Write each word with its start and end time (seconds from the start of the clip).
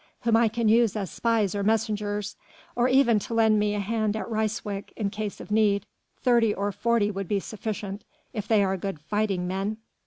whom 0.21 0.35
I 0.35 0.47
can 0.47 0.67
use 0.67 0.95
as 0.95 1.11
spies 1.11 1.53
or 1.53 1.61
messengers... 1.61 2.35
or 2.75 2.87
even 2.87 3.19
to 3.19 3.35
lend 3.35 3.59
me 3.59 3.75
a 3.75 3.79
hand 3.79 4.15
at 4.15 4.27
Ryswyk 4.27 4.91
in 4.95 5.11
case 5.11 5.39
of 5.39 5.51
need... 5.51 5.85
thirty 6.19 6.55
or 6.55 6.71
forty 6.71 7.11
would 7.11 7.27
be 7.27 7.39
sufficient... 7.39 8.03
if 8.33 8.47
they 8.47 8.63
are 8.63 8.77
good 8.77 8.99
fighting 8.99 9.47
men.... 9.47 9.77